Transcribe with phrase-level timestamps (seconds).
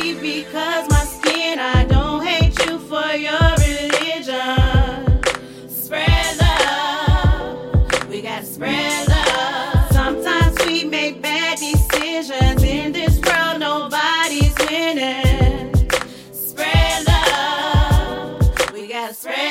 [0.00, 1.58] because my skin.
[1.58, 5.20] I don't hate you for your religion.
[5.68, 8.08] Spread love.
[8.08, 9.92] We gotta spread love.
[9.92, 12.62] Sometimes we make bad decisions.
[12.62, 15.74] In this world, nobody's winning.
[16.32, 18.72] Spread love.
[18.72, 19.49] We gotta spread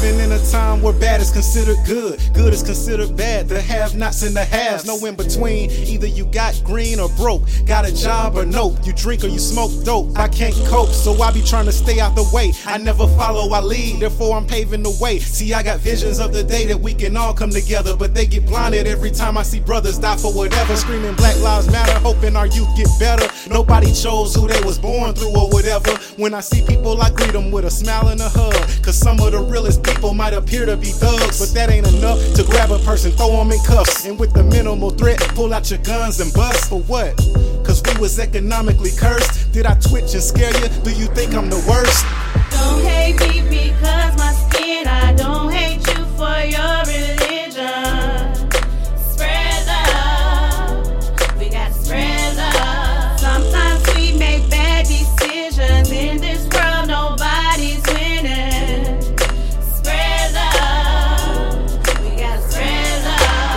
[0.00, 3.48] living in a time where bad is considered good, good is considered bad.
[3.48, 5.70] The have nots and the haves, no in between.
[5.70, 8.76] Either you got green or broke, got a job or nope.
[8.84, 10.16] You drink or you smoke dope.
[10.16, 12.52] I can't cope, so I be trying to stay out the way.
[12.66, 15.18] I never follow, I lead, therefore I'm paving the way.
[15.18, 18.26] See, I got visions of the day that we can all come together, but they
[18.26, 20.76] get blinded every time I see brothers die for whatever.
[20.76, 23.28] Screaming Black Lives Matter, hoping our youth get better.
[23.50, 25.90] Nobody chose who they was born through or whatever.
[26.16, 28.54] When I see people, I greet them with a smile and a hug.
[28.82, 32.18] Cause some of the realest people might appear to be thugs, but that ain't enough
[32.34, 34.04] to grab a person, throw them in cuffs.
[34.04, 37.16] And with the minimal threat, pull out your guns and bust for what?
[37.64, 39.52] Cause we was economically cursed.
[39.52, 40.68] Did I twitch and scare you?
[40.82, 42.04] Do you think I'm the worst?
[42.50, 44.17] Don't hate me because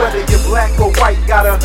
[0.02, 1.60] Whether you're black or white, gotta.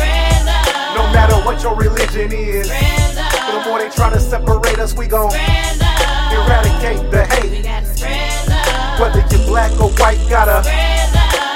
[0.95, 2.69] No matter what your religion is.
[2.69, 7.63] The more they try to separate us, we gon' eradicate the hate.
[7.63, 8.99] gotta spread love.
[8.99, 10.61] Whether you're black or white, gotta.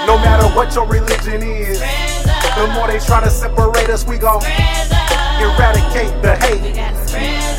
[0.08, 1.80] No matter what your religion is.
[1.80, 7.51] The more they try to separate us, we gon' eradicate the hate.